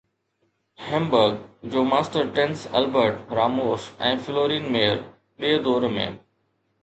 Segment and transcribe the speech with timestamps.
[0.85, 1.35] Hamburg
[1.73, 4.99] جو master tennis Albert Ramos ۽ Florian Mayer
[5.43, 6.07] ٻئي دور ۾